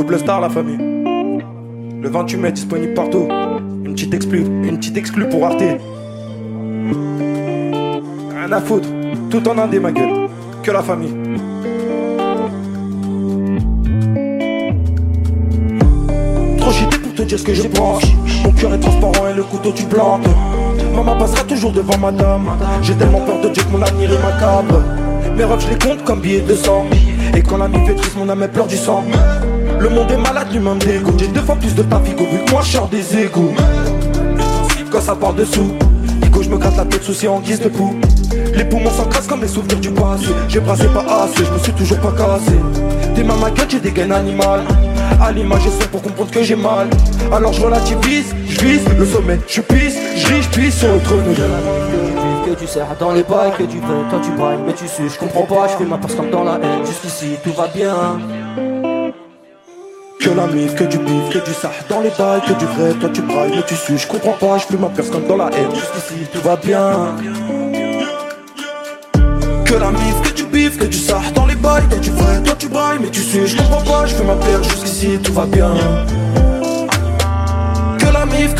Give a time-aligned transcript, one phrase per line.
[0.00, 0.78] Double star, la famille.
[2.00, 3.28] Le 28 mai, disponible partout.
[3.84, 5.60] Une petite exclue, une petite exclue pour Arte.
[8.40, 8.88] Rien à foutre,
[9.28, 10.30] tout en indé, ma gueule.
[10.62, 11.12] Que la famille.
[16.56, 18.02] Trop chité pour te dire ce que je pense.
[18.42, 20.26] Mon cœur est transparent et le couteau tu plantes.
[20.96, 22.48] Maman passera toujours devant madame.
[22.80, 24.82] J'ai tellement peur de Dieu que mon avenir est macabre.
[25.36, 26.86] Mes rêves, je les compte comme billets de sang.
[27.36, 29.04] Et quand la nuit fait triste, mon âme pleure du sang.
[29.80, 31.18] Le monde est malade, l'humain dégoûte.
[31.18, 33.54] J'ai deux fois plus de au vu que moi je sors des égouts.
[34.92, 35.72] Quand ça part dessous,
[36.22, 37.98] Nico, je me gratte la tête souci en guise de poux.
[38.54, 40.26] Les poumons s'encrassent comme les souvenirs du passé.
[40.48, 42.58] J'ai brassé pas assez, je me suis toujours pas cassé.
[43.14, 44.64] T'es ma gueule, j'ai des gaines animales.
[45.18, 46.88] À l'image, je pour comprendre que j'ai mal.
[47.32, 51.34] Alors je relativise, je vise le sommet, je pisse, je je pisse sur le trône
[52.46, 55.08] que tu serres dans les bails, que tu veux, toi tu brailles, mais tu sais,
[55.08, 58.89] je comprends pas, je fais ma passe comme dans la haine, jusqu'ici tout va bien.
[60.20, 62.92] Que la mif, que du bif, que du sah dans les bails, que du vrai,
[63.00, 65.46] toi tu brailles, mais tu sais, je comprends pas, je ma place comme dans la
[65.46, 67.16] haine, jusqu'ici tout va bien.
[69.64, 72.42] Que la mif, que du bif, que du sah dans les bails, que du vrai,
[72.42, 75.46] toi tu brailles, mais tu sais, je comprends pas, je ma paire, jusqu'ici tout va
[75.46, 75.70] bien.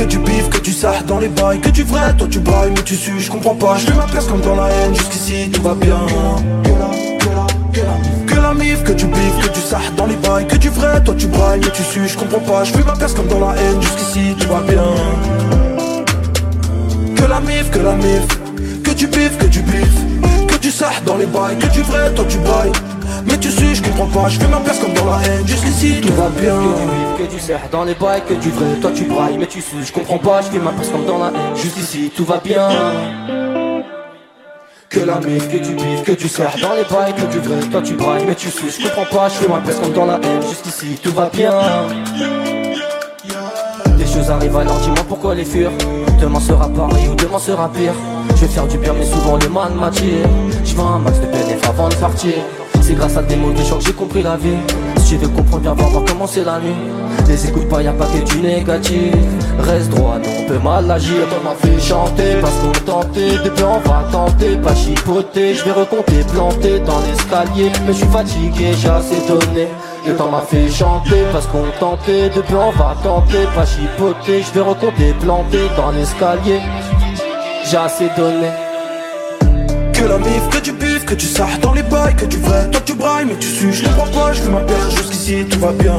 [0.00, 2.70] Que du bif, que du sah dans les bails, que du vrai, toi tu brailles
[2.74, 5.62] mais tu sues, je comprends pas, je ma place comme dans la haine, jusqu'ici tout
[5.62, 5.98] va bien.
[8.52, 10.56] La mif, que la mif, que du bif, que du sah dans les bails, que
[10.56, 13.14] du vrai, toi tu brailles mais tu sues, je comprends pas, je fais ma place
[13.14, 14.82] comme dans la haine, jusqu'ici tout va bien.
[17.16, 18.26] Que la mif, que la mif,
[18.82, 19.94] que du bif, que du bif,
[20.48, 22.72] que du sah dans les bails, que du vrai, toi tu brailles.
[23.26, 26.00] Mais tu sais, je comprends pas, je fais ma place comme dans la haine Jusqu'ici
[26.00, 26.56] tout va bien
[27.18, 29.46] Que vif, que du serre dans les bails, que du vrai Toi tu brailles, mais
[29.46, 32.24] tu sais, je comprends pas, je fais ma place comme dans la haine Jusqu'ici tout
[32.24, 33.59] va bien
[34.90, 37.60] que la mif, que du bif, que du serre dans les bails, que du vrai,
[37.70, 40.04] toi tu brailles, mais tu sais, je comprends pas, je fais ma place comme dans
[40.04, 41.52] la haine, jusqu'ici tout va bien.
[43.96, 45.70] Des choses arrivent alors dis-moi pourquoi les fuir
[46.20, 47.94] Demain sera pareil ou demain sera pire.
[48.34, 50.26] Je vais faire du bien mais souvent le mal m'attire.
[50.64, 52.34] Je un max de bénéfices avant de partir
[52.90, 54.58] c'est grâce à des mots de que j'ai compris la vie.
[54.98, 56.74] Si tu veux comprendre bien, voir comment c'est la nuit.
[57.28, 59.14] Les écoute pas, y'a pas que du négatif.
[59.60, 61.22] Reste droit, non, on peut mal agir.
[61.40, 65.54] On m'a fait chanter parce qu'on tentait Depuis on va tenter, pas chipoter.
[65.54, 67.70] Je vais recompter, planter dans l'escalier.
[67.86, 69.68] Mais je suis fatigué, j'ai assez donné.
[70.06, 74.42] Le temps m'a fait chanter parce qu'on tentait Depuis on va tenter, pas chipoter.
[74.42, 76.60] Je vais recompter, planter dans l'escalier.
[77.70, 78.50] J'ai assez donné.
[79.92, 80.72] Que la mif, que du
[81.10, 83.72] que tu sors dans les bails, que tu vrai, toi tu brailles, mais tu suis,
[83.72, 85.96] je comprends pas, je fais ma paire, jusqu'ici tout va bien.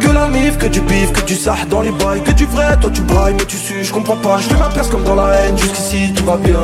[0.00, 2.76] Que la mif, que du bif, que tu sors dans les bails, que tu vrai,
[2.80, 5.16] toi tu brailles, mais tu suis, je comprends pas, je fais ma place comme dans
[5.16, 6.60] la haine, jusqu'ici tout va bien.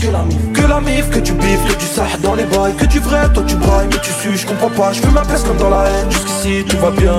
[0.00, 2.98] Que la mif, que la tu bif, que tu sors dans les bails, que tu
[2.98, 5.58] vrai, toi tu brailles, mais tu suis, je comprends pas, je fais ma place comme
[5.58, 7.14] dans la haine, jusqu'ici tout va bien.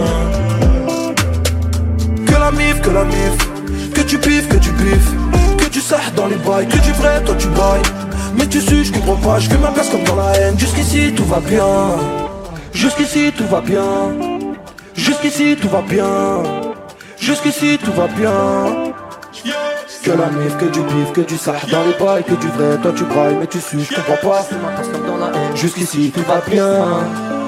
[2.28, 5.31] Que la mif, que la mif, que tu bif, que tu bif
[6.16, 7.82] dans les bails, que du vrai, toi tu bailles.
[8.38, 10.58] Mais tu sais, je comprends pas, je fais ma place comme dans la haine.
[10.58, 11.98] Jusqu'ici tout va bien.
[12.74, 13.84] Jusqu'ici tout va bien.
[14.96, 16.44] Jusqu'ici tout va bien.
[17.20, 18.94] Jusqu'ici tout va bien.
[20.04, 22.78] Que la mif, que du bif, que du sah dans les bails, que du vrai,
[22.82, 24.48] toi tu brailles, mais tu sais, je comprends pas,
[25.56, 27.41] Jusqu'ici tout va bien